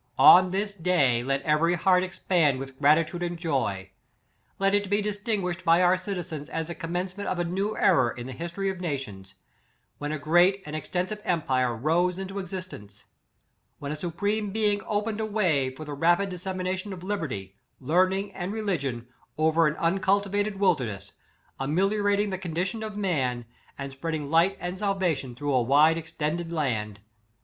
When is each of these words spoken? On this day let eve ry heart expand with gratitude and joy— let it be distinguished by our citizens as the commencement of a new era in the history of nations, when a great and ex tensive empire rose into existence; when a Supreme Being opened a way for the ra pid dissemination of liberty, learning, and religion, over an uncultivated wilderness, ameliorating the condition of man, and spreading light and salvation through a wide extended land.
On 0.17 0.49
this 0.49 0.73
day 0.73 1.21
let 1.23 1.47
eve 1.47 1.61
ry 1.61 1.75
heart 1.75 2.01
expand 2.03 2.57
with 2.57 2.79
gratitude 2.79 3.21
and 3.21 3.37
joy— 3.37 3.91
let 4.57 4.73
it 4.73 4.89
be 4.89 4.99
distinguished 4.99 5.63
by 5.63 5.79
our 5.83 5.95
citizens 5.95 6.49
as 6.49 6.69
the 6.69 6.73
commencement 6.73 7.29
of 7.29 7.37
a 7.37 7.43
new 7.45 7.77
era 7.77 8.11
in 8.19 8.25
the 8.25 8.33
history 8.33 8.71
of 8.71 8.81
nations, 8.81 9.35
when 9.99 10.11
a 10.11 10.17
great 10.17 10.63
and 10.65 10.75
ex 10.75 10.89
tensive 10.89 11.21
empire 11.23 11.75
rose 11.75 12.17
into 12.17 12.39
existence; 12.39 13.05
when 13.77 13.91
a 13.91 13.95
Supreme 13.95 14.49
Being 14.49 14.81
opened 14.87 15.19
a 15.19 15.25
way 15.27 15.69
for 15.69 15.85
the 15.85 15.93
ra 15.93 16.15
pid 16.15 16.29
dissemination 16.29 16.93
of 16.93 17.03
liberty, 17.03 17.55
learning, 17.79 18.33
and 18.33 18.51
religion, 18.51 19.05
over 19.37 19.67
an 19.67 19.75
uncultivated 19.75 20.59
wilderness, 20.59 21.11
ameliorating 21.59 22.31
the 22.31 22.39
condition 22.39 22.81
of 22.81 22.97
man, 22.97 23.45
and 23.77 23.93
spreading 23.93 24.31
light 24.31 24.57
and 24.59 24.79
salvation 24.79 25.35
through 25.35 25.53
a 25.53 25.61
wide 25.61 25.99
extended 25.99 26.51
land. 26.51 27.01